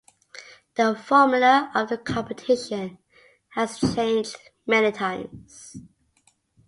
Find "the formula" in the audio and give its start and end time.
0.77-1.71